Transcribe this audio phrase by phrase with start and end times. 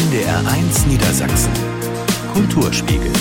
[0.00, 1.52] NDR1 Niedersachsen.
[2.32, 3.12] Kulturspiegel.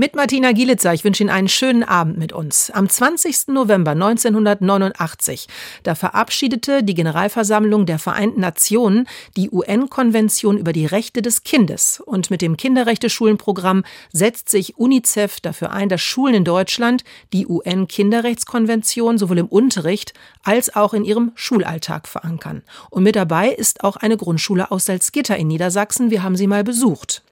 [0.00, 2.70] Mit Martina Gielitzer, ich wünsche Ihnen einen schönen Abend mit uns.
[2.70, 3.48] Am 20.
[3.48, 5.46] November 1989,
[5.82, 12.00] da verabschiedete die Generalversammlung der Vereinten Nationen die UN-Konvention über die Rechte des Kindes.
[12.00, 17.04] Und mit dem Kinderrechte-Schulenprogramm setzt sich UNICEF dafür ein, dass Schulen in Deutschland
[17.34, 22.62] die UN-Kinderrechtskonvention sowohl im Unterricht als auch in ihrem Schulalltag verankern.
[22.88, 26.10] Und mit dabei ist auch eine Grundschule aus Salzgitter in Niedersachsen.
[26.10, 27.22] Wir haben sie mal besucht.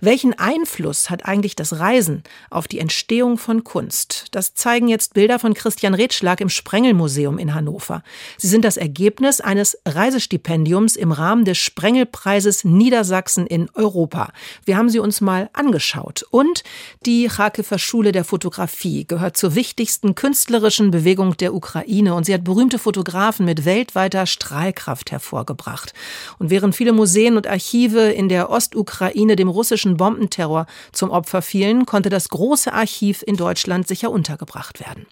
[0.00, 4.26] Welchen Einfluss hat eigentlich das Reisen auf die Entstehung von Kunst?
[4.30, 8.04] Das zeigen jetzt Bilder von Christian Redschlag im Sprengelmuseum in Hannover.
[8.36, 14.32] Sie sind das Ergebnis eines Reisestipendiums im Rahmen des Sprengelpreises Niedersachsen in Europa.
[14.64, 16.24] Wir haben sie uns mal angeschaut.
[16.30, 16.62] Und
[17.04, 22.44] die Rakefer Schule der Fotografie gehört zur wichtigsten künstlerischen Bewegung der Ukraine und sie hat
[22.44, 25.92] berühmte Fotografen mit weltweiter Strahlkraft hervorgebracht.
[26.38, 31.42] Und während viele Museen und Archive in der Ostukraine dem russischen russischen Bombenterror zum Opfer
[31.42, 35.06] fielen, konnte das große Archiv in Deutschland sicher untergebracht werden.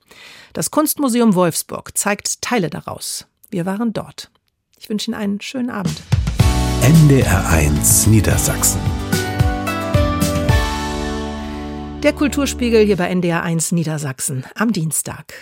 [0.52, 3.26] Das Kunstmuseum Wolfsburg zeigt Teile daraus.
[3.50, 4.30] Wir waren dort.
[4.78, 6.02] Ich wünsche Ihnen einen schönen Abend.
[6.82, 8.80] NDR1 Niedersachsen.
[12.02, 15.34] Der Kulturspiegel hier bei NDR1 Niedersachsen am Dienstag.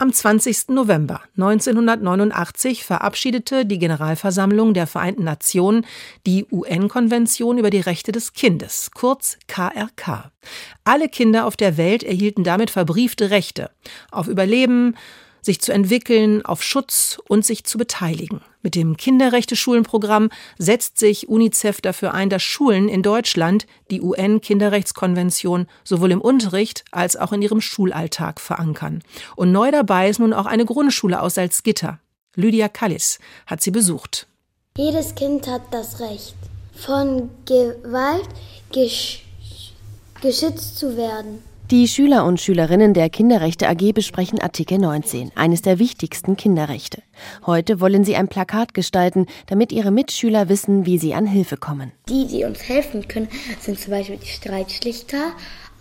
[0.00, 0.68] Am 20.
[0.68, 5.84] November 1989 verabschiedete die Generalversammlung der Vereinten Nationen
[6.24, 10.30] die UN-Konvention über die Rechte des Kindes, kurz KRK.
[10.84, 13.72] Alle Kinder auf der Welt erhielten damit verbriefte Rechte
[14.12, 14.94] auf Überleben,
[15.42, 18.40] sich zu entwickeln, auf Schutz und sich zu beteiligen.
[18.62, 26.10] Mit dem Kinderrechte-Schulenprogramm setzt sich UNICEF dafür ein, dass Schulen in Deutschland die UN-Kinderrechtskonvention sowohl
[26.10, 29.02] im Unterricht als auch in ihrem Schulalltag verankern.
[29.36, 32.00] Und neu dabei ist nun auch eine Grundschule aus Salzgitter.
[32.34, 34.26] Lydia Kallis hat sie besucht.
[34.76, 36.34] Jedes Kind hat das Recht,
[36.74, 38.28] von Gewalt
[38.70, 39.24] gesch
[40.20, 41.42] geschützt zu werden.
[41.70, 47.02] Die Schüler und Schülerinnen der Kinderrechte AG besprechen Artikel 19, eines der wichtigsten Kinderrechte.
[47.44, 51.92] Heute wollen sie ein Plakat gestalten, damit ihre Mitschüler wissen, wie sie an Hilfe kommen.
[52.08, 53.28] Die, die uns helfen können,
[53.60, 55.32] sind zum Beispiel die Streitschlichter,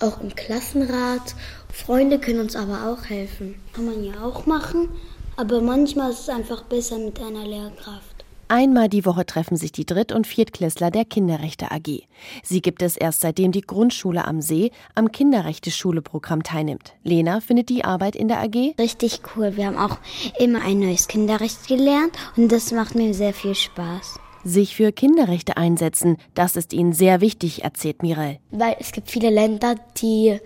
[0.02, 1.36] auch im Klassenrat.
[1.72, 3.56] Freunde können uns aber auch helfen.
[3.72, 4.90] Kann man ja auch machen,
[5.38, 8.17] aber manchmal ist es einfach besser mit einer Lehrkraft.
[8.50, 12.08] Einmal die Woche treffen sich die Dritt- und Viertklässler der Kinderrechte AG.
[12.44, 16.94] Sie gibt es erst seitdem die Grundschule am See am Kinderrechte-Schule-Programm teilnimmt.
[17.03, 19.57] Lena findet die Arbeit in der AG richtig cool.
[19.57, 19.97] Wir haben auch
[20.40, 24.18] immer ein neues Kinderrecht gelernt und das macht mir sehr viel Spaß.
[24.46, 28.38] Sich für Kinderrechte einsetzen, das ist ihnen sehr wichtig, erzählt Mirel.
[28.52, 30.40] Weil es gibt viele Länder, die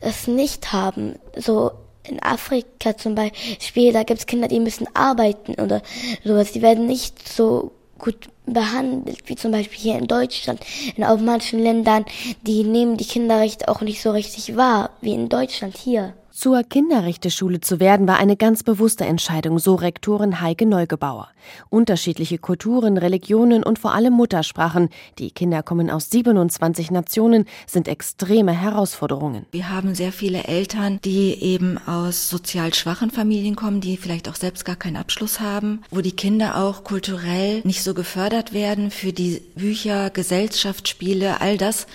[0.00, 1.16] es nicht haben.
[1.36, 1.72] So
[2.08, 5.82] in Afrika zum Beispiel, da gibt es Kinder, die müssen arbeiten oder
[6.24, 6.52] sowas.
[6.52, 10.60] Die werden nicht so gut behandelt, wie zum Beispiel hier in Deutschland.
[10.96, 12.04] In auch manchen Ländern,
[12.42, 16.14] die nehmen die Kinderrechte auch nicht so richtig wahr, wie in Deutschland hier.
[16.42, 21.28] Zur Kinderrechteschule zu werden, war eine ganz bewusste Entscheidung, so Rektorin Heike Neugebauer.
[21.70, 24.88] Unterschiedliche Kulturen, Religionen und vor allem Muttersprachen,
[25.20, 29.46] die Kinder kommen aus 27 Nationen, sind extreme Herausforderungen.
[29.52, 34.34] Wir haben sehr viele Eltern, die eben aus sozial schwachen Familien kommen, die vielleicht auch
[34.34, 39.12] selbst gar keinen Abschluss haben, wo die Kinder auch kulturell nicht so gefördert werden für
[39.12, 41.86] die Bücher, Gesellschaftsspiele, all das,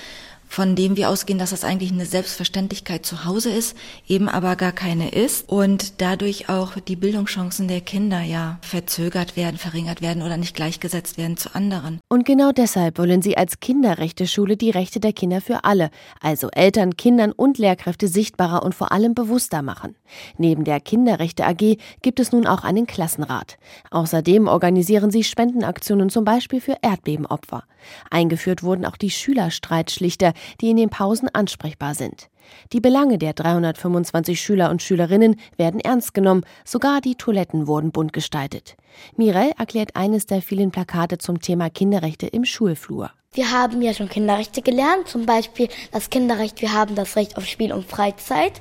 [0.47, 3.75] von dem wir ausgehen, dass das eigentlich eine Selbstverständlichkeit zu Hause ist,
[4.07, 9.57] eben aber gar keine ist und dadurch auch die Bildungschancen der Kinder ja verzögert werden,
[9.57, 11.99] verringert werden oder nicht gleichgesetzt werden zu anderen.
[12.09, 15.89] Und genau deshalb wollen sie als Kinderrechteschule die Rechte der Kinder für alle,
[16.21, 19.95] also Eltern, Kindern und Lehrkräfte sichtbarer und vor allem bewusster machen.
[20.37, 23.57] Neben der Kinderrechte AG gibt es nun auch einen Klassenrat.
[23.91, 27.63] Außerdem organisieren sie Spendenaktionen zum Beispiel für Erdbebenopfer.
[28.09, 32.29] Eingeführt wurden auch die Schülerstreitschlichter, die in den Pausen ansprechbar sind.
[32.73, 38.13] Die Belange der 325 Schüler und Schülerinnen werden ernst genommen, sogar die Toiletten wurden bunt
[38.13, 38.75] gestaltet.
[39.15, 43.11] Mirel erklärt eines der vielen Plakate zum Thema Kinderrechte im Schulflur.
[43.33, 47.45] Wir haben ja schon Kinderrechte gelernt, zum Beispiel das Kinderrecht, wir haben das Recht auf
[47.45, 48.53] Spiel und Freizeit.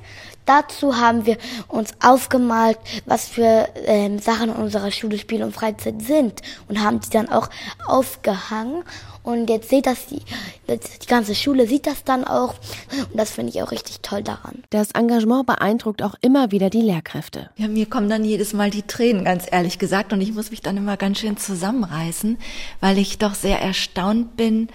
[0.45, 1.37] Dazu haben wir
[1.67, 6.99] uns aufgemalt, was für ähm, Sachen in unserer Schule Spiel und Freizeit sind und haben
[6.99, 7.49] die dann auch
[7.87, 8.83] aufgehangen.
[9.27, 10.21] Und jetzt seht das die,
[10.69, 12.55] die ganze Schule sieht das dann auch
[13.11, 14.63] und das finde ich auch richtig toll daran.
[14.69, 17.49] Das Engagement beeindruckt auch immer wieder die Lehrkräfte.
[17.57, 20.61] Ja, mir kommen dann jedes Mal die Tränen, ganz ehrlich gesagt, und ich muss mich
[20.61, 22.37] dann immer ganz schön zusammenreißen,
[22.79, 24.69] weil ich doch sehr erstaunt bin,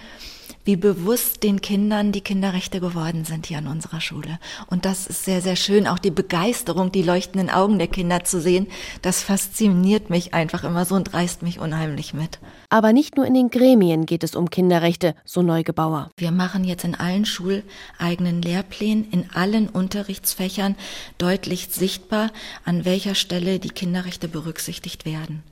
[0.65, 4.39] wie bewusst den Kindern die Kinderrechte geworden sind hier an unserer Schule.
[4.67, 8.39] Und das ist sehr, sehr schön, auch die Begeisterung, die leuchtenden Augen der Kinder zu
[8.39, 8.67] sehen.
[9.01, 12.39] Das fasziniert mich einfach immer so und reißt mich unheimlich mit.
[12.69, 16.09] Aber nicht nur in den Gremien geht es um Kinderrechte, so Neugebauer.
[16.17, 20.75] Wir machen jetzt in allen schuleigenen Lehrplänen, in allen Unterrichtsfächern
[21.17, 22.31] deutlich sichtbar,
[22.63, 25.43] an welcher Stelle die Kinderrechte berücksichtigt werden,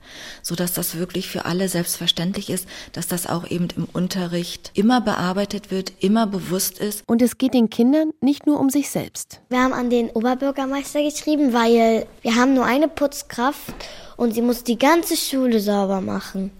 [0.42, 5.70] sodass das wirklich für alle selbstverständlich ist, dass das auch eben im Unterricht immer bearbeitet
[5.70, 7.04] wird, immer bewusst ist.
[7.06, 9.40] Und es geht den Kindern nicht nur um sich selbst.
[9.48, 13.74] Wir haben an den Oberbürgermeister geschrieben, weil wir haben nur eine Putzkraft
[14.16, 16.50] und sie muss die ganze Schule sauber machen.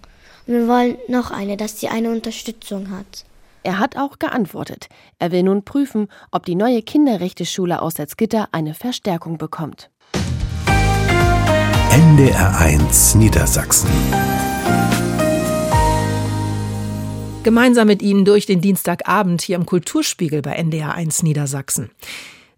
[0.46, 3.24] Und wir wollen noch eine, dass sie eine Unterstützung hat.
[3.62, 4.88] Er hat auch geantwortet.
[5.18, 9.88] Er will nun prüfen, ob die neue Kinderrechteschule aus Salzgitter eine Verstärkung bekommt.
[11.90, 13.90] NDR1 Niedersachsen.
[17.42, 21.90] Gemeinsam mit Ihnen durch den Dienstagabend hier im Kulturspiegel bei NDR1 Niedersachsen.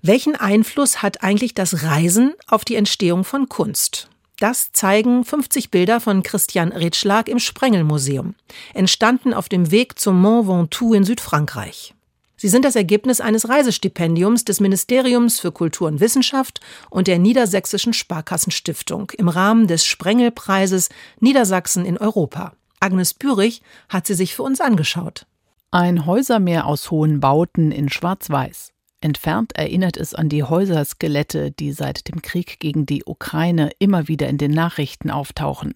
[0.02, 4.10] Welchen Einfluss hat eigentlich das Reisen auf die Entstehung von Kunst?
[4.40, 8.34] Das zeigen 50 Bilder von Christian Ritschlag im Sprengelmuseum,
[8.74, 11.94] entstanden auf dem Weg zum Mont Ventoux in Südfrankreich.
[12.36, 16.60] Sie sind das Ergebnis eines Reisestipendiums des Ministeriums für Kultur und Wissenschaft
[16.90, 20.90] und der Niedersächsischen Sparkassenstiftung im Rahmen des Sprengelpreises
[21.20, 22.52] Niedersachsen in Europa.
[22.84, 25.24] Agnes Bürich hat sie sich für uns angeschaut.
[25.70, 28.74] Ein Häusermeer aus hohen Bauten in Schwarz-Weiß.
[29.00, 34.28] Entfernt erinnert es an die Häuserskelette, die seit dem Krieg gegen die Ukraine immer wieder
[34.28, 35.74] in den Nachrichten auftauchen.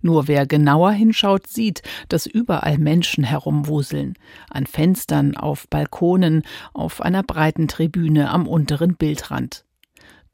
[0.00, 4.14] Nur wer genauer hinschaut, sieht, dass überall Menschen herumwuseln,
[4.50, 6.42] an Fenstern, auf Balkonen,
[6.72, 9.64] auf einer breiten Tribüne am unteren Bildrand.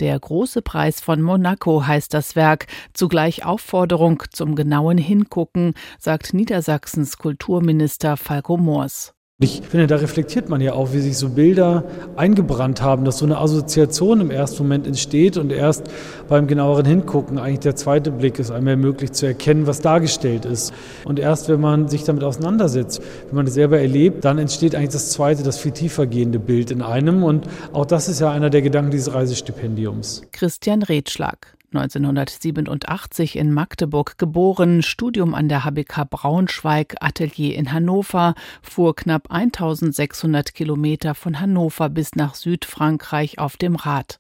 [0.00, 7.19] Der große Preis von Monaco heißt das Werk, zugleich Aufforderung zum genauen Hingucken, sagt Niedersachsens
[7.19, 9.18] Kulturminister Falco Moors.
[9.40, 11.85] Ich finde, da reflektiert man ja auch, wie sich so Bilder
[12.17, 15.85] eingebrannt haben, dass so eine Assoziation im ersten Moment entsteht und erst
[16.26, 20.75] beim genaueren Hingucken eigentlich der zweite Blick ist einmal möglich zu erkennen, was dargestellt ist.
[21.05, 24.88] Und erst wenn man sich damit auseinandersetzt, wenn man es selber erlebt, dann entsteht eigentlich
[24.88, 27.23] das zweite, das viel tiefer gehende Bild in einem.
[27.23, 30.23] Und auch das ist ja einer der Gedanken dieses Reisestipendiums.
[30.32, 38.97] Christian Redschlag 1987 in Magdeburg geboren, Studium an der HBK Braunschweig, Atelier in Hannover, fuhr
[38.97, 44.19] knapp 1600 Kilometer von Hannover bis nach Südfrankreich auf dem Rad.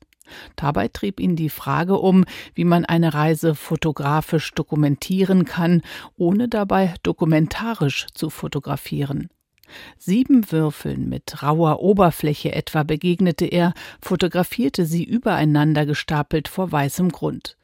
[0.56, 5.80] Dabei trieb ihn die Frage um, wie man eine Reise fotografisch dokumentieren kann,
[6.16, 9.30] ohne dabei dokumentarisch zu fotografieren.
[9.98, 17.57] Sieben Würfeln mit rauer Oberfläche etwa begegnete er, fotografierte sie übereinander gestapelt vor weißem Grund.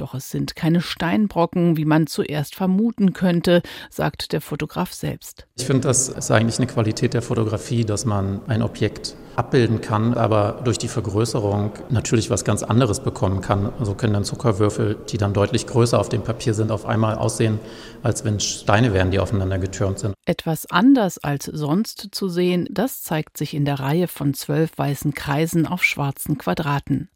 [0.00, 3.60] Doch es sind keine Steinbrocken, wie man zuerst vermuten könnte,
[3.90, 5.46] sagt der Fotograf selbst.
[5.58, 10.14] Ich finde, das ist eigentlich eine Qualität der Fotografie, dass man ein Objekt abbilden kann,
[10.14, 13.72] aber durch die Vergrößerung natürlich was ganz anderes bekommen kann.
[13.82, 17.58] So können dann Zuckerwürfel, die dann deutlich größer auf dem Papier sind, auf einmal aussehen,
[18.02, 20.14] als wenn Steine wären, die aufeinander getürmt sind.
[20.24, 25.12] Etwas anders als sonst zu sehen, das zeigt sich in der Reihe von zwölf weißen
[25.12, 27.10] Kreisen auf schwarzen Quadraten.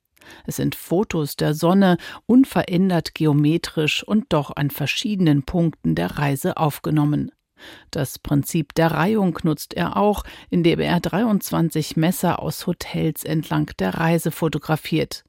[0.46, 7.30] Es sind Fotos der Sonne, unverändert geometrisch und doch an verschiedenen Punkten der Reise aufgenommen.
[7.90, 13.94] Das Prinzip der Reihung nutzt er auch, indem er 23 Messer aus Hotels entlang der
[13.94, 15.24] Reise fotografiert.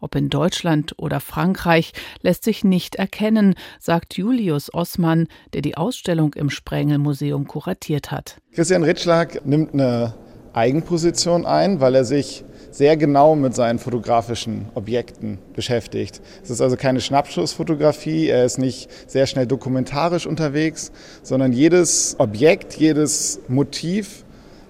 [0.00, 6.34] Ob in Deutschland oder Frankreich lässt sich nicht erkennen, sagt Julius Ossmann, der die Ausstellung
[6.34, 8.36] im Sprengelmuseum kuratiert hat.
[8.52, 10.14] Christian Ritschlag nimmt eine
[10.52, 16.20] Eigenposition ein, weil er sich sehr genau mit seinen fotografischen Objekten beschäftigt.
[16.42, 20.90] Es ist also keine Schnappschussfotografie, er ist nicht sehr schnell dokumentarisch unterwegs,
[21.22, 24.24] sondern jedes Objekt, jedes Motiv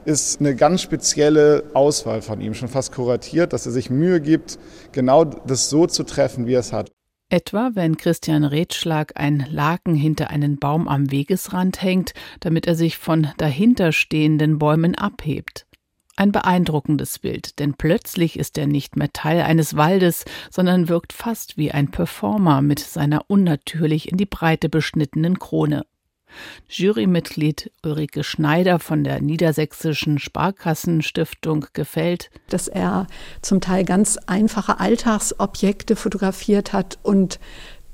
[0.04, 4.58] ist eine ganz spezielle Auswahl von ihm, schon fast kuratiert, dass er sich Mühe gibt,
[4.92, 6.90] genau das so zu treffen, wie er es hat.
[7.30, 12.98] Etwa wenn Christian Redschlag ein Laken hinter einen Baum am Wegesrand hängt, damit er sich
[12.98, 15.64] von dahinterstehenden Bäumen abhebt.
[16.16, 21.56] Ein beeindruckendes Bild, denn plötzlich ist er nicht mehr Teil eines Waldes, sondern wirkt fast
[21.56, 25.84] wie ein Performer mit seiner unnatürlich in die Breite beschnittenen Krone.
[26.68, 33.06] Jurymitglied Ulrike Schneider von der Niedersächsischen Sparkassenstiftung gefällt, dass er
[33.42, 37.38] zum Teil ganz einfache Alltagsobjekte fotografiert hat und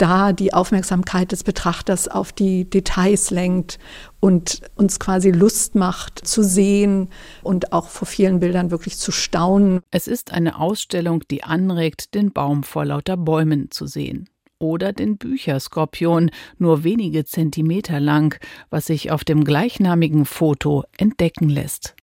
[0.01, 3.79] da die Aufmerksamkeit des Betrachters auf die Details lenkt
[4.19, 7.11] und uns quasi Lust macht zu sehen
[7.43, 9.81] und auch vor vielen Bildern wirklich zu staunen.
[9.91, 14.29] Es ist eine Ausstellung, die anregt, den Baum vor lauter Bäumen zu sehen.
[14.63, 18.39] oder den Bücherskorpion, nur wenige Zentimeter lang,
[18.69, 21.95] was sich auf dem gleichnamigen Foto entdecken lässt.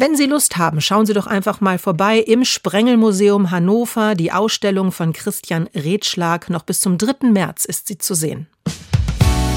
[0.00, 4.14] Wenn Sie Lust haben, schauen Sie doch einfach mal vorbei im Sprengelmuseum Hannover.
[4.14, 6.48] Die Ausstellung von Christian Redschlag.
[6.48, 7.28] Noch bis zum 3.
[7.28, 8.46] März ist sie zu sehen.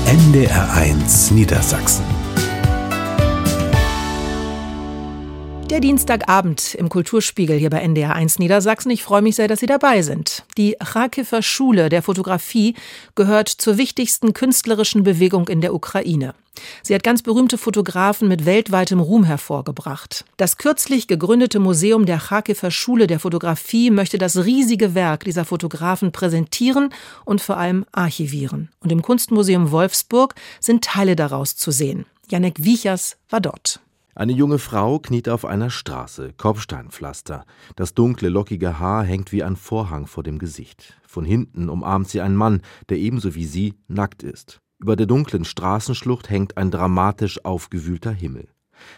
[0.05, 2.03] NDR1 Niedersachsen
[5.69, 8.91] Der Dienstagabend im Kulturspiegel hier bei NDR1 Niedersachsen.
[8.91, 10.43] Ich freue mich sehr, dass Sie dabei sind.
[10.57, 12.75] Die Rakifer Schule der Fotografie
[13.15, 16.35] gehört zur wichtigsten künstlerischen Bewegung in der Ukraine.
[16.83, 20.25] Sie hat ganz berühmte Fotografen mit weltweitem Ruhm hervorgebracht.
[20.37, 26.11] Das kürzlich gegründete Museum der Rakifer Schule der Fotografie möchte das riesige Werk dieser Fotografen
[26.11, 26.89] präsentieren
[27.25, 28.69] und vor allem archivieren.
[28.81, 32.05] Und im Kunstmuseum Wolfsburg sind Teile daraus zu sehen.
[32.29, 33.79] Janek Wiechers war dort.
[34.15, 37.45] Eine junge Frau kniet auf einer Straße, Kopfsteinpflaster.
[37.75, 40.99] Das dunkle, lockige Haar hängt wie ein Vorhang vor dem Gesicht.
[41.07, 44.61] Von hinten umarmt sie einen Mann, der ebenso wie sie nackt ist.
[44.77, 48.49] Über der dunklen Straßenschlucht hängt ein dramatisch aufgewühlter Himmel.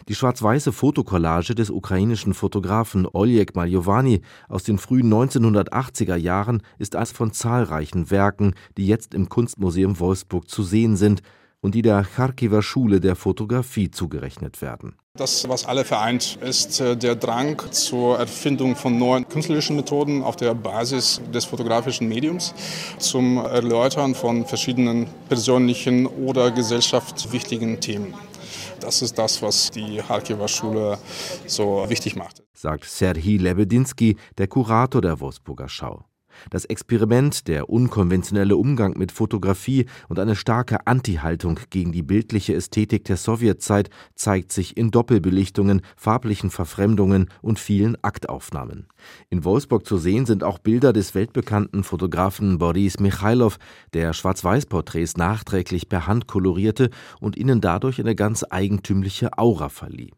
[0.10, 7.14] Die schwarz-weiße Fotokollage des ukrainischen Fotografen Oljek Maljowani aus den frühen 1980er Jahren ist eines
[7.14, 11.22] von zahlreichen Werken, die jetzt im Kunstmuseum Wolfsburg zu sehen sind
[11.62, 14.96] und die der Charkiwer Schule der Fotografie zugerechnet werden.
[15.18, 20.36] Das, was alle vereint, ist äh, der Drang zur Erfindung von neuen künstlerischen Methoden auf
[20.36, 22.54] der Basis des fotografischen Mediums,
[23.00, 28.14] zum Erläutern von verschiedenen persönlichen oder gesellschaftswichtigen Themen.
[28.82, 30.98] Das ist das, was die Harkiver Schule
[31.48, 32.44] so wichtig macht.
[32.54, 36.04] Sagt Serhii Lebedinsky, der Kurator der Wolfsburger Schau.
[36.50, 43.06] Das Experiment, der unkonventionelle Umgang mit Fotografie und eine starke Anti-Haltung gegen die bildliche Ästhetik
[43.06, 48.88] der Sowjetzeit zeigt sich in Doppelbelichtungen, farblichen Verfremdungen und vielen Aktaufnahmen.
[49.30, 53.58] In Wolfsburg zu sehen sind auch Bilder des weltbekannten Fotografen Boris Michailov,
[53.94, 56.90] der Schwarz-Weiß-Porträts nachträglich per Hand kolorierte
[57.20, 60.12] und ihnen dadurch eine ganz eigentümliche Aura verlieh.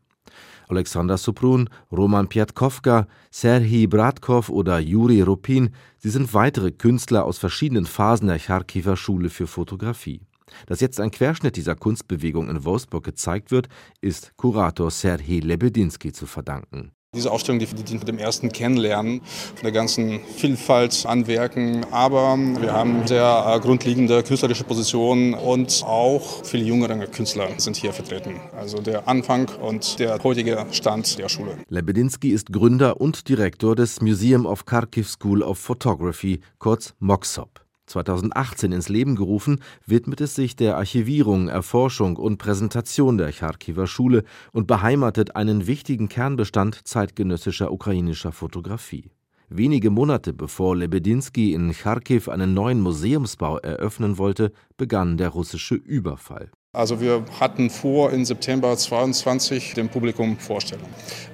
[0.67, 7.85] Alexander Suprun, Roman Piatkowka, Serhii Bratkov oder Juri Rupin, sie sind weitere Künstler aus verschiedenen
[7.85, 10.21] Phasen der Charkiwer Schule für Fotografie.
[10.65, 13.67] Dass jetzt ein Querschnitt dieser Kunstbewegung in Wolfsburg gezeigt wird,
[14.01, 16.91] ist Kurator Serhii Lebedinsky zu verdanken.
[17.17, 19.21] Diese Ausstellung, die dient dem ersten Kennenlernen
[19.55, 21.83] von der ganzen Vielfalt an Werken.
[21.89, 27.91] Aber wir haben sehr äh, grundlegende künstlerische Positionen und auch viele jüngere Künstler sind hier
[27.91, 28.39] vertreten.
[28.55, 31.57] Also der Anfang und der heutige Stand der Schule.
[31.69, 37.66] Lebedinsky ist Gründer und Direktor des Museum of Kharkiv School of Photography, kurz MOXOP.
[37.87, 44.23] 2018 ins Leben gerufen, widmet es sich der Archivierung, Erforschung und Präsentation der Charkiwer Schule
[44.51, 49.11] und beheimatet einen wichtigen Kernbestand zeitgenössischer ukrainischer Fotografie.
[49.49, 56.51] Wenige Monate bevor Lebedinsky in Charkiw einen neuen Museumsbau eröffnen wollte, begann der russische Überfall.
[56.73, 60.85] Also wir hatten vor, im September 22 dem Publikum vorstellen.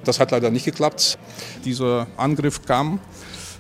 [0.05, 1.17] Das hat leider nicht geklappt.
[1.65, 3.00] Dieser Angriff kam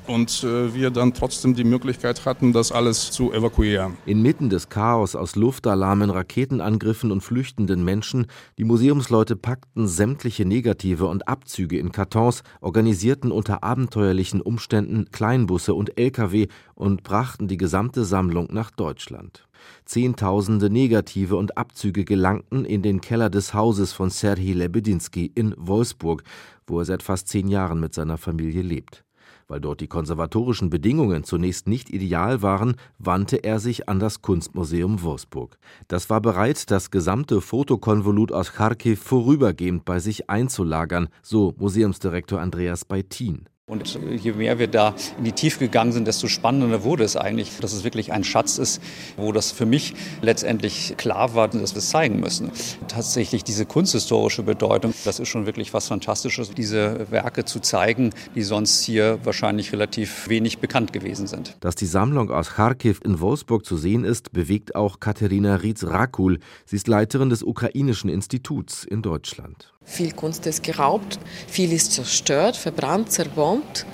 [0.07, 3.97] und äh, wir dann trotzdem die Möglichkeit hatten, das alles zu evakuieren.
[4.05, 11.27] Inmitten des Chaos aus Luftalarmen, Raketenangriffen und flüchtenden Menschen, die Museumsleute packten sämtliche Negative und
[11.27, 18.49] Abzüge in Kartons, organisierten unter abenteuerlichen Umständen Kleinbusse und Lkw und brachten die gesamte Sammlung
[18.51, 19.47] nach Deutschland.
[19.85, 26.23] Zehntausende Negative und Abzüge gelangten in den Keller des Hauses von Serhii Lebedinsky in Wolfsburg,
[26.67, 29.02] wo er seit fast zehn Jahren mit seiner Familie lebt.
[29.47, 35.03] Weil dort die konservatorischen Bedingungen zunächst nicht ideal waren, wandte er sich an das Kunstmuseum
[35.03, 35.57] Wolfsburg.
[35.87, 42.85] Das war bereit, das gesamte Fotokonvolut aus Kharkiv vorübergehend bei sich einzulagern, so Museumsdirektor Andreas
[42.85, 43.47] Beitin.
[43.65, 47.59] Und je mehr wir da in die Tiefe gegangen sind, desto spannender wurde es eigentlich,
[47.61, 48.81] dass es wirklich ein Schatz ist,
[49.15, 52.51] wo das für mich letztendlich klar war, dass wir es zeigen müssen.
[52.89, 58.43] Tatsächlich diese kunsthistorische Bedeutung, das ist schon wirklich was Fantastisches, diese Werke zu zeigen, die
[58.43, 61.55] sonst hier wahrscheinlich relativ wenig bekannt gewesen sind.
[61.61, 66.39] Dass die Sammlung aus Kharkiv in Wolfsburg zu sehen ist, bewegt auch Katharina Rietz-Rakul.
[66.65, 69.73] Sie ist Leiterin des Ukrainischen Instituts in Deutschland.
[69.85, 73.85] Viel Kunst ist geraubt, viel ist zerstört, verbrannt, zerbombt.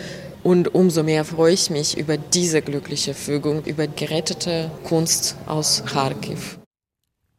[0.43, 6.59] Und umso mehr freue ich mich über diese glückliche Fügung, über gerettete Kunst aus Kharkiv.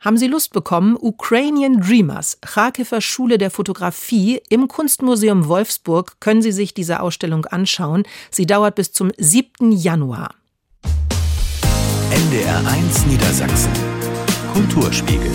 [0.01, 0.97] Haben Sie Lust bekommen?
[0.99, 4.41] Ukrainian Dreamers, Kharkiver Schule der Fotografie.
[4.49, 8.05] Im Kunstmuseum Wolfsburg können Sie sich diese Ausstellung anschauen.
[8.31, 9.73] Sie dauert bis zum 7.
[9.73, 10.35] Januar.
[12.11, 13.73] NDR1 Niedersachsen
[14.55, 15.33] Kulturspiegel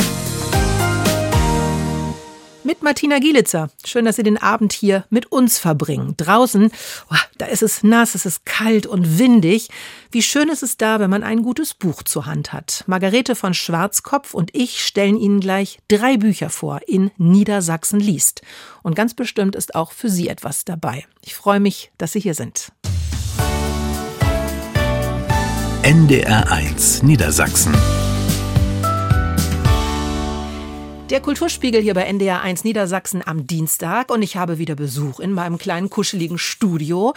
[2.75, 3.69] mit Martina Gielitzer.
[3.85, 6.15] Schön, dass Sie den Abend hier mit uns verbringen.
[6.17, 6.71] Draußen,
[7.09, 9.69] oh, da ist es nass, es ist kalt und windig.
[10.11, 12.83] Wie schön ist es da, wenn man ein gutes Buch zur Hand hat.
[12.87, 18.41] Margarete von Schwarzkopf und ich stellen Ihnen gleich drei Bücher vor in Niedersachsen liest.
[18.83, 21.05] Und ganz bestimmt ist auch für Sie etwas dabei.
[21.21, 22.71] Ich freue mich, dass Sie hier sind.
[25.83, 27.75] NDR1 Niedersachsen
[31.11, 35.33] Der Kulturspiegel hier bei NDR 1 Niedersachsen am Dienstag und ich habe wieder Besuch in
[35.33, 37.13] meinem kleinen kuscheligen Studio.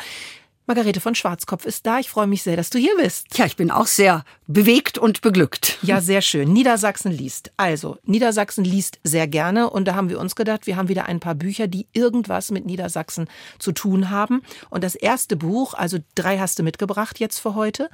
[0.66, 1.98] Margarete von Schwarzkopf ist da.
[1.98, 3.38] Ich freue mich sehr, dass du hier bist.
[3.38, 5.78] Ja, ich bin auch sehr bewegt und beglückt.
[5.80, 6.52] Ja, sehr schön.
[6.52, 7.50] Niedersachsen liest.
[7.56, 11.20] Also, Niedersachsen liest sehr gerne und da haben wir uns gedacht, wir haben wieder ein
[11.20, 14.42] paar Bücher, die irgendwas mit Niedersachsen zu tun haben.
[14.68, 17.88] Und das erste Buch, also drei hast du mitgebracht jetzt für heute.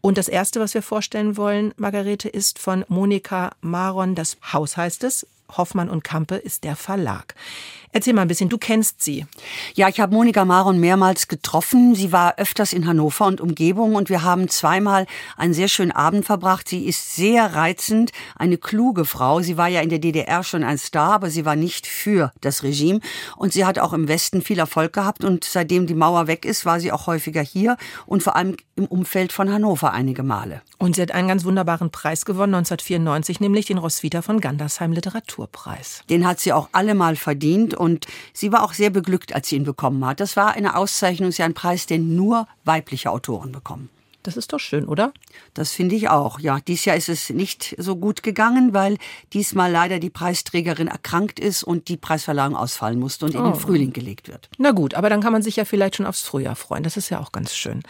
[0.00, 4.14] Und das erste, was wir vorstellen wollen, Margarete, ist von Monika Maron.
[4.14, 5.26] Das Haus heißt es.
[5.56, 7.34] Hoffmann und Kampe ist der Verlag.
[7.92, 9.26] Erzähl mal ein bisschen, du kennst sie.
[9.74, 11.96] Ja, ich habe Monika Maron mehrmals getroffen.
[11.96, 15.06] Sie war öfters in Hannover und Umgebung und wir haben zweimal
[15.36, 16.68] einen sehr schönen Abend verbracht.
[16.68, 19.40] Sie ist sehr reizend, eine kluge Frau.
[19.40, 22.62] Sie war ja in der DDR schon ein Star, aber sie war nicht für das
[22.62, 23.00] Regime
[23.36, 26.64] und sie hat auch im Westen viel Erfolg gehabt und seitdem die Mauer weg ist,
[26.64, 30.62] war sie auch häufiger hier und vor allem im Umfeld von Hannover einige Male.
[30.78, 36.02] Und sie hat einen ganz wunderbaren Preis gewonnen, 1994, nämlich den Roswitha von Gandersheim Literaturpreis.
[36.08, 39.64] Den hat sie auch allemal verdient und sie war auch sehr beglückt, als sie ihn
[39.64, 40.20] bekommen hat.
[40.20, 43.88] Das war eine Auszeichnung, ist ja ein Preis, den nur weibliche Autoren bekommen.
[44.22, 45.12] Das ist doch schön, oder?
[45.54, 46.40] Das finde ich auch.
[46.40, 48.98] Ja, dieses Jahr ist es nicht so gut gegangen, weil
[49.32, 53.38] diesmal leider die Preisträgerin erkrankt ist und die Preisverleihung ausfallen musste und oh.
[53.38, 53.58] in den oh.
[53.58, 54.50] Frühling gelegt wird.
[54.58, 56.82] Na gut, aber dann kann man sich ja vielleicht schon aufs Frühjahr freuen.
[56.82, 57.82] Das ist ja auch ganz schön.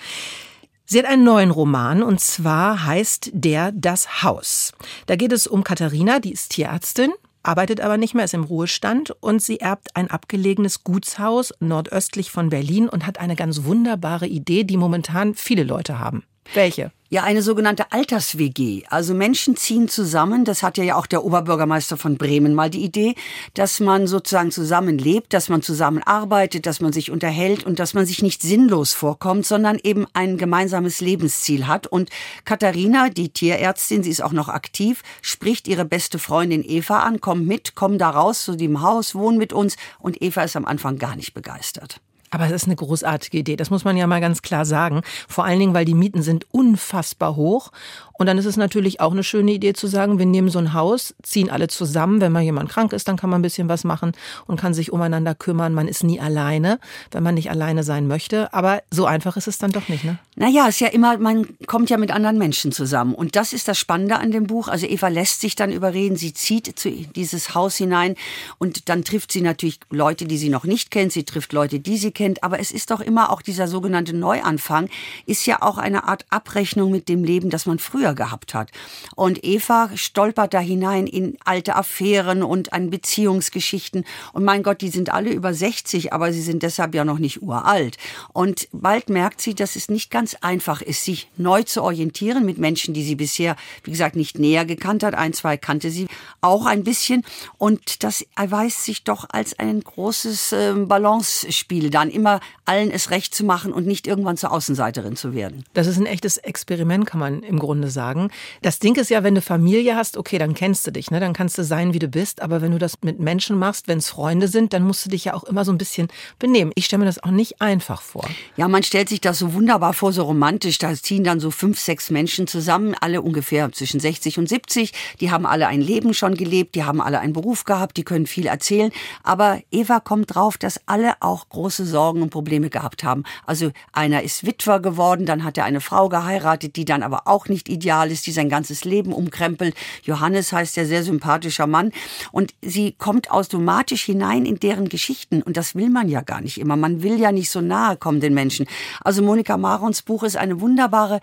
[0.84, 4.72] Sie hat einen neuen Roman und zwar heißt der Das Haus.
[5.06, 9.10] Da geht es um Katharina, die ist Tierärztin arbeitet aber nicht mehr, ist im Ruhestand
[9.20, 14.64] und sie erbt ein abgelegenes Gutshaus nordöstlich von Berlin und hat eine ganz wunderbare Idee,
[14.64, 16.24] die momentan viele Leute haben.
[16.54, 16.90] Welche?
[17.12, 18.84] Ja, eine sogenannte Alters-WG.
[18.88, 23.16] Also Menschen ziehen zusammen, das hat ja auch der Oberbürgermeister von Bremen mal die Idee,
[23.54, 27.94] dass man sozusagen zusammen lebt, dass man zusammen arbeitet, dass man sich unterhält und dass
[27.94, 31.88] man sich nicht sinnlos vorkommt, sondern eben ein gemeinsames Lebensziel hat.
[31.88, 32.10] Und
[32.44, 37.44] Katharina, die Tierärztin, sie ist auch noch aktiv, spricht ihre beste Freundin Eva an, komm
[37.44, 39.76] mit, komm da raus zu dem Haus, wohn mit uns.
[39.98, 42.00] Und Eva ist am Anfang gar nicht begeistert.
[42.30, 45.02] Aber es ist eine großartige Idee, das muss man ja mal ganz klar sagen.
[45.28, 47.72] Vor allen Dingen, weil die Mieten sind unfassbar hoch
[48.20, 50.74] und dann ist es natürlich auch eine schöne Idee zu sagen, wir nehmen so ein
[50.74, 52.20] Haus, ziehen alle zusammen.
[52.20, 54.12] Wenn mal jemand krank ist, dann kann man ein bisschen was machen
[54.46, 55.72] und kann sich umeinander kümmern.
[55.72, 56.80] Man ist nie alleine,
[57.12, 58.52] wenn man nicht alleine sein möchte.
[58.52, 60.18] Aber so einfach ist es dann doch nicht, ne?
[60.36, 63.14] Naja, es ist ja immer, man kommt ja mit anderen Menschen zusammen.
[63.14, 64.68] Und das ist das Spannende an dem Buch.
[64.68, 68.16] Also Eva lässt sich dann überreden, sie zieht zu dieses Haus hinein
[68.58, 71.12] und dann trifft sie natürlich Leute, die sie noch nicht kennt.
[71.12, 72.44] Sie trifft Leute, die sie kennt.
[72.44, 74.90] Aber es ist doch immer auch dieser sogenannte Neuanfang,
[75.24, 78.70] ist ja auch eine Art Abrechnung mit dem Leben, das man früher früher gehabt hat.
[79.16, 84.04] Und Eva stolpert da hinein in alte Affären und an Beziehungsgeschichten.
[84.32, 87.42] Und mein Gott, die sind alle über 60, aber sie sind deshalb ja noch nicht
[87.42, 87.96] uralt.
[88.32, 92.58] Und bald merkt sie, dass es nicht ganz einfach ist, sich neu zu orientieren mit
[92.58, 95.14] Menschen, die sie bisher, wie gesagt, nicht näher gekannt hat.
[95.14, 96.06] Ein, zwei kannte sie
[96.40, 97.24] auch ein bisschen.
[97.58, 103.34] Und das erweist sich doch als ein großes äh, Balance-Spiel, dann immer allen es recht
[103.34, 105.64] zu machen und nicht irgendwann zur Außenseiterin zu werden.
[105.74, 108.30] Das ist ein echtes Experiment, kann man im Grunde sagen sagen.
[108.62, 111.20] Das Ding ist ja, wenn du Familie hast, okay, dann kennst du dich, ne?
[111.20, 112.40] dann kannst du sein, wie du bist.
[112.40, 115.26] Aber wenn du das mit Menschen machst, wenn es Freunde sind, dann musst du dich
[115.26, 116.08] ja auch immer so ein bisschen
[116.38, 116.72] benehmen.
[116.76, 118.26] Ich stelle mir das auch nicht einfach vor.
[118.56, 120.78] Ja, man stellt sich das so wunderbar vor, so romantisch.
[120.78, 124.94] Da ziehen dann so fünf, sechs Menschen zusammen, alle ungefähr zwischen 60 und 70.
[125.20, 128.26] Die haben alle ein Leben schon gelebt, die haben alle einen Beruf gehabt, die können
[128.26, 128.90] viel erzählen.
[129.22, 133.24] Aber Eva kommt drauf, dass alle auch große Sorgen und Probleme gehabt haben.
[133.44, 137.48] Also einer ist Witwer geworden, dann hat er eine Frau geheiratet, die dann aber auch
[137.48, 139.74] nicht ideal ist, die sein ganzes Leben umkrempelt.
[140.02, 141.92] Johannes heißt der sehr sympathischer Mann.
[142.30, 145.42] Und sie kommt automatisch hinein in deren Geschichten.
[145.42, 146.76] Und das will man ja gar nicht immer.
[146.76, 148.66] Man will ja nicht so nahe kommen den Menschen.
[149.02, 151.20] Also Monika Marons Buch ist eine wunderbare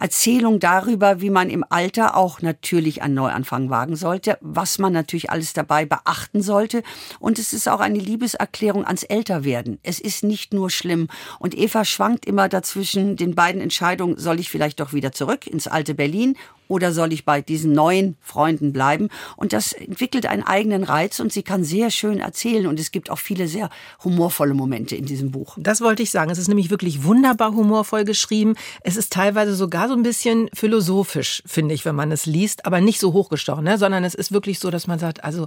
[0.00, 5.30] Erzählung darüber, wie man im Alter auch natürlich einen Neuanfang wagen sollte, was man natürlich
[5.30, 6.82] alles dabei beachten sollte.
[7.18, 9.78] Und es ist auch eine Liebeserklärung ans Älterwerden.
[9.82, 11.08] Es ist nicht nur schlimm.
[11.38, 15.66] Und Eva schwankt immer dazwischen den beiden Entscheidungen, soll ich vielleicht doch wieder zurück ins
[15.66, 16.36] alte Berlin
[16.68, 19.08] oder soll ich bei diesen neuen Freunden bleiben?
[19.36, 23.10] Und das entwickelt einen eigenen Reiz und sie kann sehr schön erzählen und es gibt
[23.10, 23.70] auch viele sehr
[24.04, 25.56] humorvolle Momente in diesem Buch.
[25.58, 26.30] Das wollte ich sagen.
[26.30, 28.54] Es ist nämlich wirklich wunderbar humorvoll geschrieben.
[28.82, 32.80] Es ist teilweise sogar so ein bisschen philosophisch, finde ich, wenn man es liest, aber
[32.80, 33.78] nicht so hochgestochen, ne?
[33.78, 35.46] sondern es ist wirklich so, dass man sagt, also,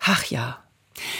[0.00, 0.58] ach ja,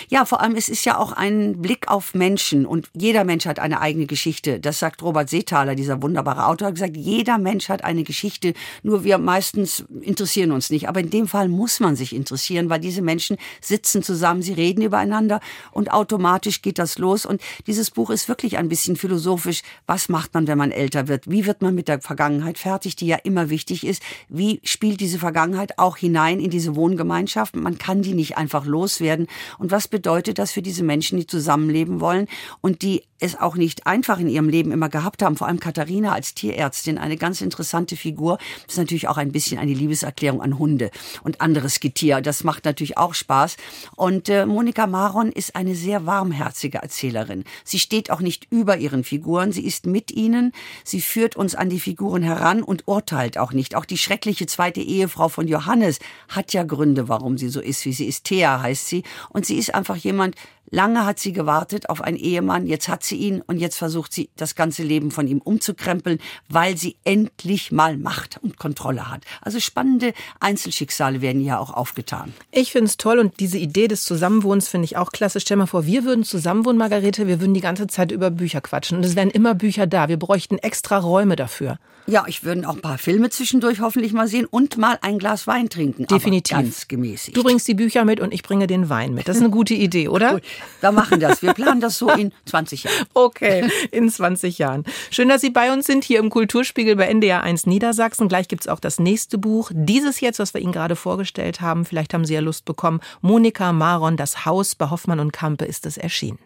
[0.08, 3.58] Ja, vor allem, es ist ja auch ein Blick auf Menschen und jeder Mensch hat
[3.58, 4.60] eine eigene Geschichte.
[4.60, 9.04] Das sagt Robert Seethaler, dieser wunderbare Autor, hat gesagt, jeder Mensch hat eine Geschichte, nur
[9.04, 10.88] wir meistens interessieren uns nicht.
[10.88, 14.82] Aber in dem Fall muss man sich interessieren, weil diese Menschen sitzen zusammen, sie reden
[14.82, 17.26] übereinander und automatisch geht das los.
[17.26, 19.62] Und dieses Buch ist wirklich ein bisschen philosophisch.
[19.86, 21.30] Was macht man, wenn man älter wird?
[21.30, 24.02] Wie wird man mit der Vergangenheit fertig, die ja immer wichtig ist?
[24.28, 27.56] Wie spielt diese Vergangenheit auch hinein in diese Wohngemeinschaft?
[27.56, 29.26] Man kann die nicht einfach loswerden.
[29.62, 32.26] Und was bedeutet das für diese Menschen, die zusammenleben wollen
[32.62, 35.36] und die es auch nicht einfach in ihrem Leben immer gehabt haben.
[35.36, 38.38] Vor allem Katharina als Tierärztin, eine ganz interessante Figur.
[38.64, 40.90] Das ist natürlich auch ein bisschen eine Liebeserklärung an Hunde
[41.22, 42.20] und anderes Getier.
[42.20, 43.56] Das macht natürlich auch Spaß.
[43.94, 47.44] Und äh, Monika Maron ist eine sehr warmherzige Erzählerin.
[47.64, 49.52] Sie steht auch nicht über ihren Figuren.
[49.52, 50.52] Sie ist mit ihnen.
[50.82, 53.76] Sie führt uns an die Figuren heran und urteilt auch nicht.
[53.76, 57.92] Auch die schreckliche zweite Ehefrau von Johannes hat ja Gründe, warum sie so ist, wie
[57.92, 58.24] sie ist.
[58.24, 59.04] Thea heißt sie.
[59.28, 60.36] Und sie ist einfach jemand,
[60.74, 64.30] Lange hat sie gewartet auf einen Ehemann, jetzt hat sie ihn und jetzt versucht sie,
[64.36, 69.22] das ganze Leben von ihm umzukrempeln, weil sie endlich mal Macht und Kontrolle hat.
[69.42, 72.32] Also spannende Einzelschicksale werden hier auch aufgetan.
[72.50, 75.40] Ich finde es toll und diese Idee des Zusammenwohnens finde ich auch klasse.
[75.40, 78.96] Stell mal vor, wir würden zusammenwohnen, Margarete, wir würden die ganze Zeit über Bücher quatschen
[78.96, 80.08] und es wären immer Bücher da.
[80.08, 81.76] Wir bräuchten extra Räume dafür.
[82.06, 85.46] Ja, ich würde auch ein paar Filme zwischendurch hoffentlich mal sehen und mal ein Glas
[85.46, 86.06] Wein trinken.
[86.06, 86.56] Definitiv.
[86.56, 87.36] ganz gemäßigt.
[87.36, 89.28] Du bringst die Bücher mit und ich bringe den Wein mit.
[89.28, 90.40] Das ist eine gute Idee, oder?
[90.80, 91.42] Wir machen das.
[91.42, 93.06] Wir planen das so in 20 Jahren.
[93.14, 94.84] Okay, in 20 Jahren.
[95.10, 98.28] Schön, dass Sie bei uns sind, hier im Kulturspiegel bei NDR 1 Niedersachsen.
[98.28, 99.70] Gleich gibt es auch das nächste Buch.
[99.74, 103.00] Dieses jetzt, was wir Ihnen gerade vorgestellt haben, vielleicht haben Sie ja Lust bekommen.
[103.20, 106.38] Monika Maron, das Haus bei Hoffmann und Kampe ist es erschienen.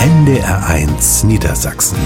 [0.00, 1.98] NDR 1 Niedersachsen.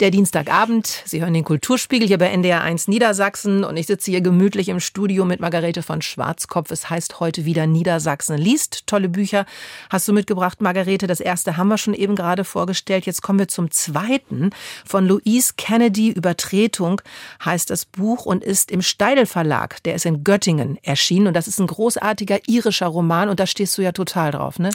[0.00, 4.20] Der Dienstagabend, Sie hören den Kulturspiegel hier bei NDR 1 Niedersachsen und ich sitze hier
[4.20, 6.70] gemütlich im Studio mit Margarete von Schwarzkopf.
[6.70, 8.86] Es heißt heute wieder Niedersachsen liest.
[8.86, 9.44] Tolle Bücher
[9.90, 11.08] hast du mitgebracht, Margarete.
[11.08, 13.06] Das erste haben wir schon eben gerade vorgestellt.
[13.06, 14.50] Jetzt kommen wir zum zweiten.
[14.86, 17.00] Von Louise Kennedy Übertretung
[17.44, 19.82] heißt das Buch und ist im Steidel Verlag.
[19.82, 23.76] Der ist in Göttingen erschienen und das ist ein großartiger irischer Roman und da stehst
[23.76, 24.70] du ja total drauf, ne?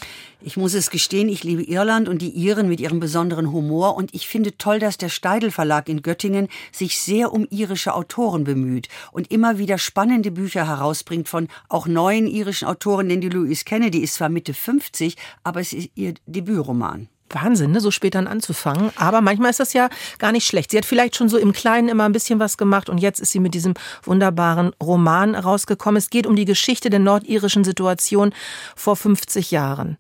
[0.46, 4.14] Ich muss es gestehen, ich liebe Irland und die Iren mit ihrem besonderen Humor und
[4.14, 8.90] ich finde toll, dass der Steidel Verlag in Göttingen sich sehr um irische Autoren bemüht
[9.12, 14.00] und immer wieder spannende Bücher herausbringt von auch neuen irischen Autoren, denn die Louise Kennedy
[14.00, 17.08] ist zwar Mitte 50, aber es ist ihr Debütroman.
[17.34, 17.80] Wahnsinn, ne?
[17.80, 18.92] so spät dann anzufangen.
[18.96, 20.72] Aber manchmal ist das ja gar nicht schlecht.
[20.72, 23.32] Sie hat vielleicht schon so im Kleinen immer ein bisschen was gemacht und jetzt ist
[23.32, 23.74] sie mit diesem
[24.04, 25.98] wunderbaren Roman rausgekommen.
[25.98, 28.34] Es geht um die Geschichte der nordirischen Situation
[28.76, 29.98] vor 50 Jahren.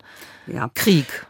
[0.47, 0.69] Ja.
[0.73, 1.26] Krieg.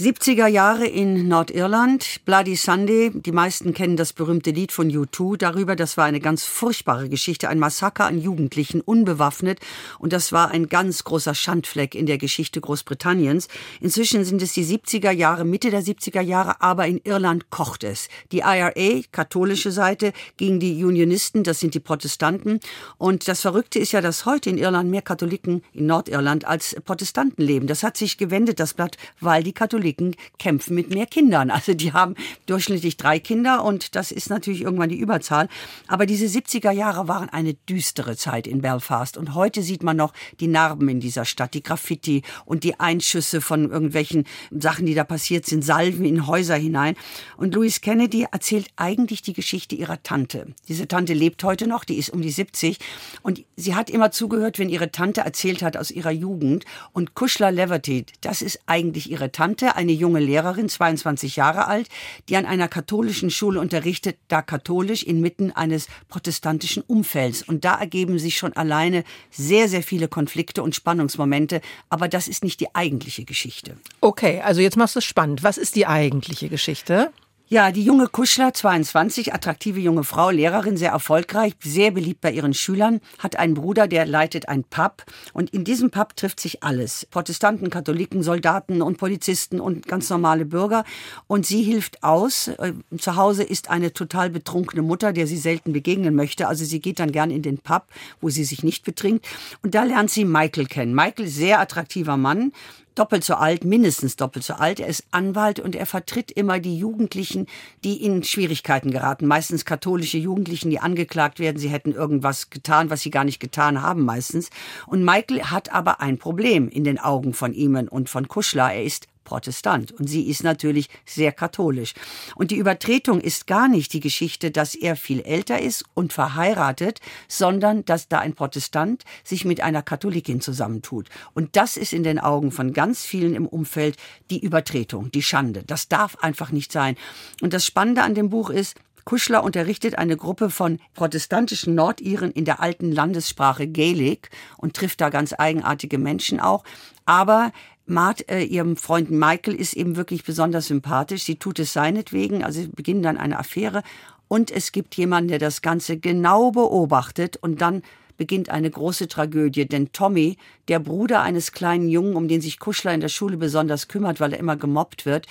[0.00, 3.10] 70er Jahre in Nordirland, Bloody Sunday.
[3.12, 5.74] Die meisten kennen das berühmte Lied von U2 darüber.
[5.74, 9.58] Das war eine ganz furchtbare Geschichte, ein Massaker an Jugendlichen, unbewaffnet.
[9.98, 13.48] Und das war ein ganz großer Schandfleck in der Geschichte Großbritanniens.
[13.80, 18.06] Inzwischen sind es die 70er Jahre, Mitte der 70er Jahre, aber in Irland kocht es.
[18.30, 22.60] Die IRA, katholische Seite, gegen die Unionisten, das sind die Protestanten.
[22.98, 27.42] Und das Verrückte ist ja, dass heute in Irland mehr Katholiken in Nordirland als Protestanten
[27.42, 27.66] leben.
[27.66, 31.50] Das hat sich gewendet, das Blatt, weil die Katholiken Katholiken kämpfen mit mehr Kindern.
[31.50, 32.14] Also die haben
[32.46, 35.48] durchschnittlich drei Kinder und das ist natürlich irgendwann die Überzahl.
[35.86, 40.12] Aber diese 70er Jahre waren eine düstere Zeit in Belfast und heute sieht man noch
[40.40, 45.04] die Narben in dieser Stadt, die Graffiti und die Einschüsse von irgendwelchen Sachen, die da
[45.04, 46.94] passiert sind, Salven in Häuser hinein.
[47.36, 50.46] Und Louise Kennedy erzählt eigentlich die Geschichte ihrer Tante.
[50.68, 52.78] Diese Tante lebt heute noch, die ist um die 70
[53.22, 56.64] und sie hat immer zugehört, wenn ihre Tante erzählt hat aus ihrer Jugend.
[56.92, 61.88] Und Kuschler Leverty, das ist eigentlich ihre Tante, eine junge Lehrerin, 22 Jahre alt,
[62.28, 67.42] die an einer katholischen Schule unterrichtet, da katholisch inmitten eines protestantischen Umfelds.
[67.42, 71.60] Und da ergeben sich schon alleine sehr, sehr viele Konflikte und Spannungsmomente.
[71.88, 73.76] Aber das ist nicht die eigentliche Geschichte.
[74.00, 75.44] Okay, also jetzt machst du es spannend.
[75.44, 77.12] Was ist die eigentliche Geschichte?
[77.50, 82.52] Ja, die junge Kuschler, 22, attraktive junge Frau, Lehrerin, sehr erfolgreich, sehr beliebt bei ihren
[82.52, 85.02] Schülern, hat einen Bruder, der leitet ein Pub.
[85.32, 87.06] Und in diesem Pub trifft sich alles.
[87.10, 90.84] Protestanten, Katholiken, Soldaten und Polizisten und ganz normale Bürger.
[91.26, 92.48] Und sie hilft aus.
[92.48, 96.48] Äh, zu Hause ist eine total betrunkene Mutter, der sie selten begegnen möchte.
[96.48, 97.86] Also sie geht dann gern in den Pub,
[98.20, 99.26] wo sie sich nicht betrinkt.
[99.62, 100.94] Und da lernt sie Michael kennen.
[100.94, 102.52] Michael, sehr attraktiver Mann,
[102.98, 104.80] doppelt so alt, mindestens doppelt so alt.
[104.80, 107.46] Er ist Anwalt und er vertritt immer die Jugendlichen,
[107.84, 109.26] die in Schwierigkeiten geraten.
[109.26, 113.82] Meistens katholische Jugendlichen, die angeklagt werden, sie hätten irgendwas getan, was sie gar nicht getan
[113.82, 114.50] haben meistens.
[114.86, 118.72] Und Michael hat aber ein Problem in den Augen von ihm und von Kuschler.
[118.72, 121.92] Er ist Protestant und sie ist natürlich sehr katholisch.
[122.34, 127.00] Und die Übertretung ist gar nicht die Geschichte, dass er viel älter ist und verheiratet,
[127.28, 131.10] sondern dass da ein Protestant sich mit einer Katholikin zusammentut.
[131.34, 133.98] Und das ist in den Augen von ganz vielen im Umfeld
[134.30, 135.62] die Übertretung, die Schande.
[135.66, 136.96] Das darf einfach nicht sein.
[137.42, 138.76] Und das Spannende an dem Buch ist,
[139.08, 145.08] Kuschler unterrichtet eine Gruppe von protestantischen Nordiren in der alten Landessprache Gaelic und trifft da
[145.08, 146.62] ganz eigenartige Menschen auch.
[147.06, 147.52] Aber
[147.86, 151.22] Mart, äh, ihrem Freund Michael, ist eben wirklich besonders sympathisch.
[151.22, 153.82] Sie tut es seinetwegen, also sie beginnen dann eine Affäre.
[154.28, 157.80] Und es gibt jemanden, der das Ganze genau beobachtet und dann
[158.18, 162.92] beginnt eine große Tragödie, denn Tommy, der Bruder eines kleinen Jungen, um den sich Kuschler
[162.92, 165.26] in der Schule besonders kümmert, weil er immer gemobbt wird,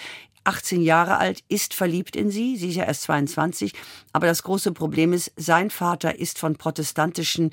[0.47, 2.55] 18 Jahre alt, ist verliebt in sie.
[2.57, 3.73] Sie ist ja erst 22.
[4.13, 7.51] Aber das große Problem ist, sein Vater ist von protestantischen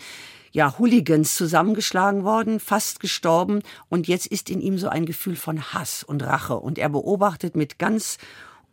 [0.53, 3.63] ja, Hooligans zusammengeschlagen worden, fast gestorben.
[3.89, 6.57] Und jetzt ist in ihm so ein Gefühl von Hass und Rache.
[6.57, 8.19] Und er beobachtet mit ganz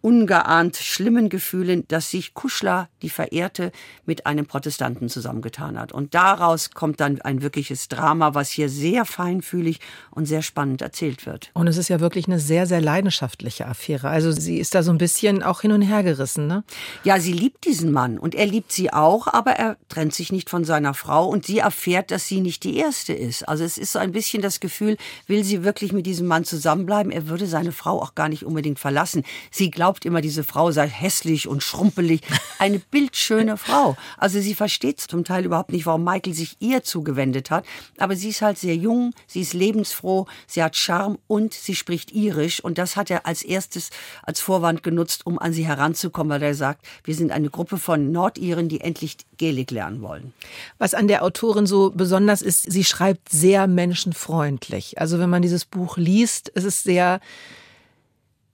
[0.02, 3.72] ungeahnt schlimmen Gefühlen, dass sich Kuschler, die Verehrte,
[4.06, 5.92] mit einem Protestanten zusammengetan hat.
[5.92, 9.80] Und daraus kommt dann ein wirkliches Drama, was hier sehr feinfühlig
[10.12, 11.52] und sehr spannend erzählt wird.
[11.54, 14.10] Und es ist ja wirklich eine sehr, sehr leidenschaftliche Affäre.
[14.10, 16.64] Also sie ist da so ein bisschen auch hin und her gerissen, ne?
[17.04, 20.50] Ja, sie liebt diesen Mann und er liebt sie auch, aber er trennt sich nicht
[20.50, 23.48] von seiner Frau und sie erfährt, dass sie nicht die erste ist.
[23.48, 27.12] Also es ist so ein bisschen das Gefühl, will sie wirklich mit diesem Mann zusammenbleiben?
[27.12, 29.24] Er würde seine Frau auch gar nicht unbedingt verlassen.
[29.52, 32.22] Sie glaubt, glaubt immer, diese Frau sei hässlich und schrumpelig.
[32.60, 33.98] Eine bildschöne Frau.
[34.18, 37.66] Also sie versteht zum Teil überhaupt nicht, warum Michael sich ihr zugewendet hat.
[37.98, 42.14] Aber sie ist halt sehr jung, sie ist lebensfroh, sie hat Charme und sie spricht
[42.14, 42.64] irisch.
[42.64, 43.90] Und das hat er als erstes
[44.24, 48.14] als Vorwand genutzt, um an sie heranzukommen, weil er sagt, wir sind eine Gruppe von
[48.14, 50.32] Nordiren, die endlich Gaelic lernen wollen.
[50.78, 55.00] Was an der Autorin so besonders ist, sie schreibt sehr menschenfreundlich.
[55.00, 57.20] Also wenn man dieses Buch liest, ist es sehr,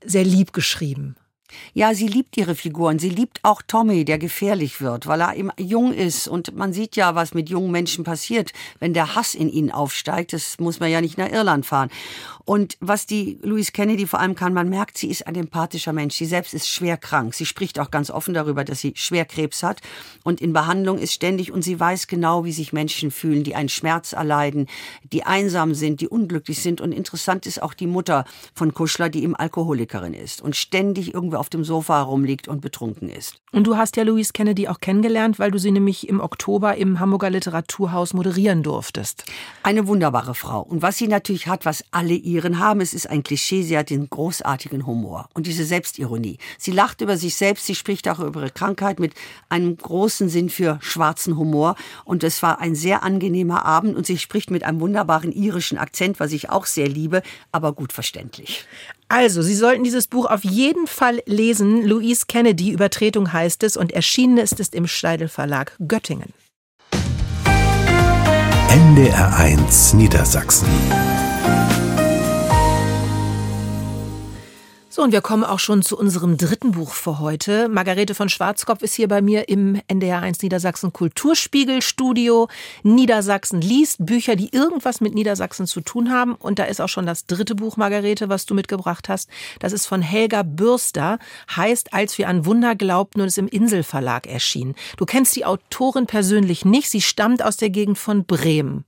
[0.04, 1.16] sehr lieb geschrieben.
[1.74, 3.00] Ja, sie liebt ihre Figuren.
[3.00, 6.28] Sie liebt auch Tommy, der gefährlich wird, weil er eben jung ist.
[6.28, 10.34] Und man sieht ja, was mit jungen Menschen passiert, wenn der Hass in ihnen aufsteigt.
[10.34, 11.90] Das muss man ja nicht nach Irland fahren.
[12.48, 16.16] Und was die Louise Kennedy vor allem kann, man merkt, sie ist ein empathischer Mensch.
[16.16, 17.34] Sie selbst ist schwer krank.
[17.34, 19.82] Sie spricht auch ganz offen darüber, dass sie schwer Krebs hat
[20.24, 21.52] und in Behandlung ist ständig.
[21.52, 24.68] Und sie weiß genau, wie sich Menschen fühlen, die einen Schmerz erleiden,
[25.12, 26.80] die einsam sind, die unglücklich sind.
[26.80, 28.24] Und interessant ist auch die Mutter
[28.56, 33.10] von Kuschler, die eben Alkoholikerin ist und ständig irgendwo auf dem Sofa herumliegt und betrunken
[33.10, 33.42] ist.
[33.52, 37.02] Und du hast ja Louise Kennedy auch kennengelernt, weil du sie nämlich im Oktober im
[37.02, 39.26] Hamburger Literaturhaus moderieren durftest.
[39.64, 40.62] Eine wunderbare Frau.
[40.62, 43.90] Und was sie natürlich hat, was alle ihren haben, es ist ein Klischee, sie hat
[43.90, 46.38] den großartigen Humor und diese Selbstironie.
[46.58, 49.14] Sie lacht über sich selbst, sie spricht auch über ihre Krankheit mit
[49.50, 51.76] einem großen Sinn für schwarzen Humor.
[52.06, 56.20] Und es war ein sehr angenehmer Abend und sie spricht mit einem wunderbaren irischen Akzent,
[56.20, 57.22] was ich auch sehr liebe,
[57.52, 58.66] aber gut verständlich.
[59.10, 61.86] Also, Sie sollten dieses Buch auf jeden Fall lesen.
[61.86, 66.34] Louise Kennedy, Übertretung heißt es, und erschienen ist es im Steidel Verlag Göttingen.
[68.70, 70.68] NDR1 Niedersachsen.
[74.98, 77.70] So, und wir kommen auch schon zu unserem dritten Buch für heute.
[77.70, 82.48] Margarete von Schwarzkopf ist hier bei mir im NDR1 Niedersachsen Kulturspiegelstudio.
[82.82, 86.34] Niedersachsen liest Bücher, die irgendwas mit Niedersachsen zu tun haben.
[86.34, 89.30] Und da ist auch schon das dritte Buch, Margarete, was du mitgebracht hast.
[89.60, 91.20] Das ist von Helga Bürster,
[91.56, 94.74] heißt Als wir an Wunder glaubten und ist im Inselverlag erschienen.
[94.98, 96.90] Du kennst die Autorin persönlich nicht.
[96.90, 98.84] Sie stammt aus der Gegend von Bremen.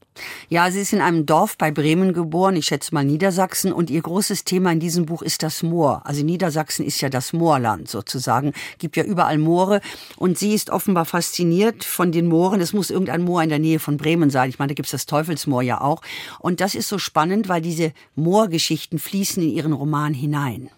[0.50, 3.72] Ja, sie ist in einem Dorf bei Bremen geboren, ich schätze mal Niedersachsen.
[3.72, 6.02] Und ihr großes Thema in diesem Buch ist das Moor.
[6.06, 9.82] Also Niedersachsen ist ja das Moorland sozusagen, gibt ja überall Moore
[10.18, 12.62] und sie ist offenbar fasziniert von den Mooren.
[12.62, 14.50] Es muss irgendein Moor in der Nähe von Bremen sein.
[14.50, 16.02] Ich meine, da gibt es das Teufelsmoor ja auch.
[16.40, 20.70] Und das ist so spannend, weil diese Moorgeschichten fließen in ihren Roman hinein.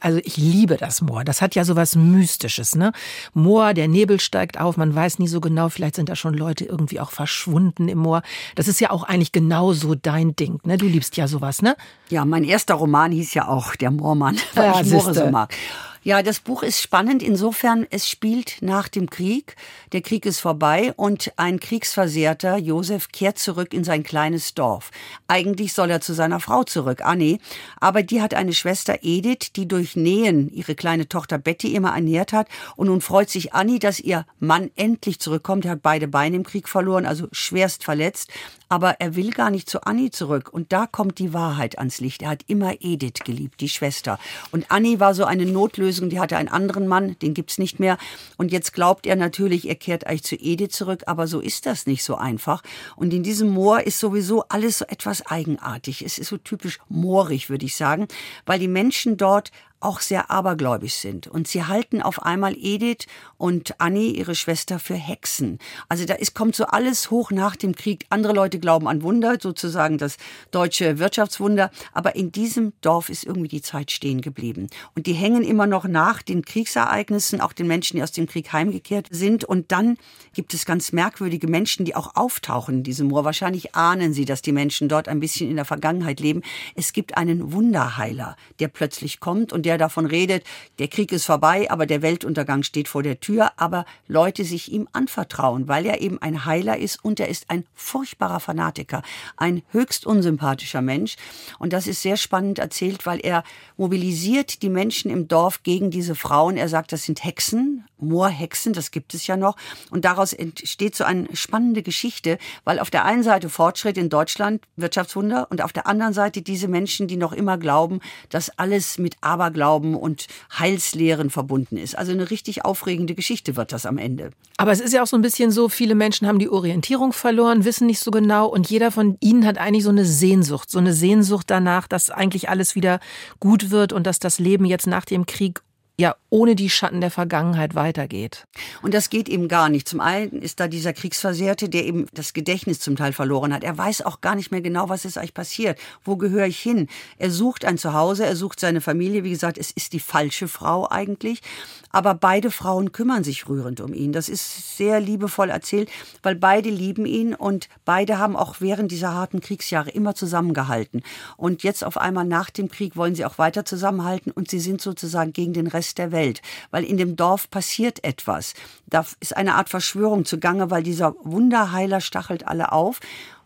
[0.00, 1.24] Also ich liebe das Moor.
[1.24, 2.92] Das hat ja so was Mystisches, ne?
[3.34, 6.64] Moor, der Nebel steigt auf, man weiß nie so genau, vielleicht sind da schon Leute
[6.64, 8.22] irgendwie auch verschwunden im Moor.
[8.54, 10.78] Das ist ja auch eigentlich genau so dein Ding, ne?
[10.78, 11.76] Du liebst ja sowas, ne?
[12.08, 15.54] Ja, mein erster Roman hieß ja auch Der Moormann, weil ja, ich Moore so mag.
[16.02, 19.54] Ja, das Buch ist spannend insofern, es spielt nach dem Krieg.
[19.92, 24.92] Der Krieg ist vorbei und ein Kriegsversehrter, Josef, kehrt zurück in sein kleines Dorf.
[25.28, 27.38] Eigentlich soll er zu seiner Frau zurück, Annie,
[27.80, 32.32] aber die hat eine Schwester Edith, die durch Nähen ihre kleine Tochter Betty immer ernährt
[32.32, 35.66] hat und nun freut sich Annie, dass ihr Mann endlich zurückkommt.
[35.66, 38.30] Er hat beide Beine im Krieg verloren, also schwerst verletzt,
[38.70, 42.22] aber er will gar nicht zu Annie zurück und da kommt die Wahrheit ans Licht.
[42.22, 44.18] Er hat immer Edith geliebt, die Schwester.
[44.50, 47.80] Und Annie war so eine notlösende Auflösung, die hatte einen anderen Mann, den gibt's nicht
[47.80, 47.98] mehr.
[48.36, 51.86] Und jetzt glaubt er natürlich, er kehrt eigentlich zu Edith zurück, aber so ist das
[51.86, 52.62] nicht so einfach.
[52.94, 56.02] Und in diesem Moor ist sowieso alles so etwas eigenartig.
[56.02, 58.06] Es ist so typisch moorig, würde ich sagen,
[58.46, 59.50] weil die Menschen dort
[59.80, 61.26] auch sehr abergläubisch sind.
[61.26, 63.06] Und sie halten auf einmal Edith
[63.38, 65.58] und Annie, ihre Schwester, für Hexen.
[65.88, 68.04] Also da ist, kommt so alles hoch nach dem Krieg.
[68.10, 70.18] Andere Leute glauben an Wunder, sozusagen das
[70.50, 71.70] deutsche Wirtschaftswunder.
[71.92, 74.68] Aber in diesem Dorf ist irgendwie die Zeit stehen geblieben.
[74.94, 78.52] Und die hängen immer noch nach den Kriegsereignissen, auch den Menschen, die aus dem Krieg
[78.52, 79.44] heimgekehrt sind.
[79.44, 79.96] Und dann
[80.34, 83.24] gibt es ganz merkwürdige Menschen, die auch auftauchen in diesem Moor.
[83.24, 86.42] Wahrscheinlich ahnen sie, dass die Menschen dort ein bisschen in der Vergangenheit leben.
[86.74, 90.44] Es gibt einen Wunderheiler, der plötzlich kommt und der davon redet,
[90.78, 94.88] der Krieg ist vorbei, aber der Weltuntergang steht vor der Tür, aber Leute sich ihm
[94.92, 99.02] anvertrauen, weil er eben ein Heiler ist und er ist ein furchtbarer Fanatiker,
[99.36, 101.16] ein höchst unsympathischer Mensch.
[101.58, 103.44] Und das ist sehr spannend erzählt, weil er
[103.76, 106.56] mobilisiert die Menschen im Dorf gegen diese Frauen.
[106.56, 109.56] Er sagt, das sind Hexen, Moorhexen, das gibt es ja noch.
[109.90, 114.62] Und daraus entsteht so eine spannende Geschichte, weil auf der einen Seite Fortschritt in Deutschland,
[114.76, 119.16] Wirtschaftswunder, und auf der anderen Seite diese Menschen, die noch immer glauben, dass alles mit
[119.20, 120.26] Aberglauben und
[120.58, 121.96] Heilslehren verbunden ist.
[121.96, 124.30] Also eine richtig aufregende Geschichte wird das am Ende.
[124.56, 127.64] Aber es ist ja auch so ein bisschen so, viele Menschen haben die Orientierung verloren,
[127.64, 130.92] wissen nicht so genau und jeder von ihnen hat eigentlich so eine Sehnsucht, so eine
[130.92, 133.00] Sehnsucht danach, dass eigentlich alles wieder
[133.38, 135.62] gut wird und dass das Leben jetzt nach dem Krieg
[136.00, 138.46] ja ohne die Schatten der Vergangenheit weitergeht.
[138.82, 139.88] Und das geht eben gar nicht.
[139.88, 143.64] Zum einen ist da dieser Kriegsversehrte, der eben das Gedächtnis zum Teil verloren hat.
[143.64, 145.78] Er weiß auch gar nicht mehr genau, was ist eigentlich passiert.
[146.02, 146.88] Wo gehöre ich hin?
[147.18, 149.24] Er sucht ein Zuhause, er sucht seine Familie.
[149.24, 151.42] Wie gesagt, es ist die falsche Frau eigentlich.
[151.90, 154.12] Aber beide Frauen kümmern sich rührend um ihn.
[154.12, 155.90] Das ist sehr liebevoll erzählt,
[156.22, 161.02] weil beide lieben ihn und beide haben auch während dieser harten Kriegsjahre immer zusammengehalten.
[161.36, 164.80] Und jetzt auf einmal nach dem Krieg wollen sie auch weiter zusammenhalten und sie sind
[164.80, 168.54] sozusagen gegen den Rest der Welt, weil in dem Dorf passiert etwas.
[168.86, 173.00] Da ist eine Art Verschwörung zugange, weil dieser Wunderheiler stachelt alle auf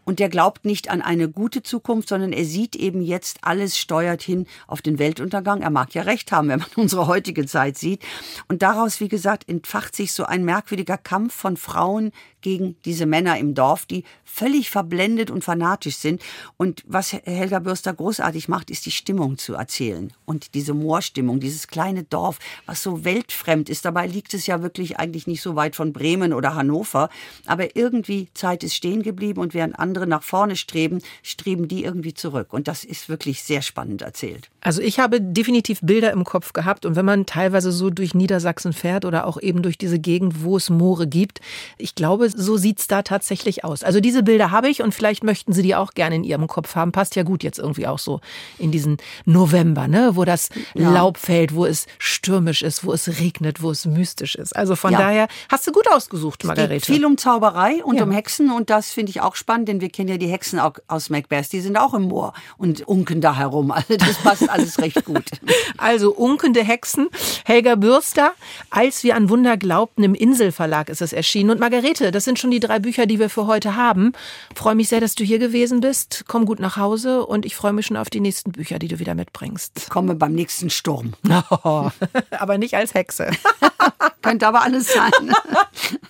[0.04, 4.22] und der glaubt nicht an eine gute Zukunft, sondern er sieht eben jetzt, alles steuert
[4.22, 5.62] hin auf den Weltuntergang.
[5.62, 8.02] Er mag ja recht haben, wenn man unsere heutige Zeit sieht.
[8.48, 12.12] Und daraus, wie gesagt, entfacht sich so ein merkwürdiger Kampf von Frauen
[12.44, 16.22] gegen diese Männer im Dorf, die völlig verblendet und fanatisch sind.
[16.58, 20.12] Und was Helga Bürster großartig macht, ist die Stimmung zu erzählen.
[20.26, 23.84] Und diese Moorstimmung, dieses kleine Dorf, was so weltfremd ist.
[23.84, 27.08] Dabei liegt es ja wirklich eigentlich nicht so weit von Bremen oder Hannover.
[27.46, 32.12] Aber irgendwie Zeit ist stehen geblieben und während andere nach vorne streben, streben die irgendwie
[32.12, 32.52] zurück.
[32.52, 34.50] Und das ist wirklich sehr spannend erzählt.
[34.60, 36.84] Also ich habe definitiv Bilder im Kopf gehabt.
[36.84, 40.58] Und wenn man teilweise so durch Niedersachsen fährt oder auch eben durch diese Gegend, wo
[40.58, 41.40] es Moore gibt,
[41.78, 43.82] ich glaube, so sieht's da tatsächlich aus.
[43.82, 46.74] Also diese Bilder habe ich und vielleicht möchten Sie die auch gerne in Ihrem Kopf
[46.74, 46.92] haben.
[46.92, 48.20] Passt ja gut jetzt irgendwie auch so
[48.58, 50.90] in diesen November, ne, wo das ja.
[50.90, 54.54] Laub fällt, wo es stürmisch ist, wo es regnet, wo es mystisch ist.
[54.56, 54.98] Also von ja.
[54.98, 56.74] daher hast du gut ausgesucht, Margarete.
[56.76, 58.04] Es geht viel um Zauberei und ja.
[58.04, 60.74] um Hexen und das finde ich auch spannend, denn wir kennen ja die Hexen auch
[60.88, 63.70] aus Macbeth, die sind auch im Moor und unken da herum.
[63.70, 65.24] Also das passt alles recht gut.
[65.76, 67.08] Also unkende Hexen,
[67.44, 68.32] Helga Bürster,
[68.70, 71.50] als wir an Wunder glaubten, im Inselverlag ist es erschienen.
[71.50, 74.12] Und Margarete, das sind schon die drei Bücher, die wir für heute haben.
[74.54, 76.24] Freue mich sehr, dass du hier gewesen bist.
[76.26, 78.98] Komm gut nach Hause und ich freue mich schon auf die nächsten Bücher, die du
[78.98, 79.72] wieder mitbringst.
[79.76, 81.12] Ich komme beim nächsten Sturm.
[81.50, 81.90] Oh,
[82.30, 83.30] aber nicht als Hexe.
[84.22, 85.12] Könnte aber alles sein.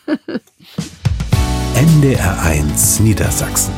[1.75, 3.75] NDR1 Niedersachsen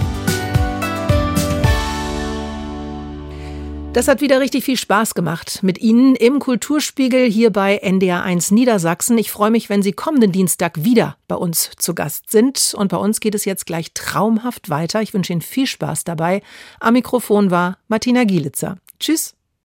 [3.97, 9.17] Das hat wieder richtig viel Spaß gemacht mit Ihnen im Kulturspiegel hier bei NDR1 Niedersachsen.
[9.17, 12.75] Ich freue mich, wenn Sie kommenden Dienstag wieder bei uns zu Gast sind.
[12.77, 15.01] Und bei uns geht es jetzt gleich traumhaft weiter.
[15.01, 16.43] Ich wünsche Ihnen viel Spaß dabei.
[16.79, 18.77] Am Mikrofon war Martina Gielitzer.
[19.01, 19.36] Tschüss.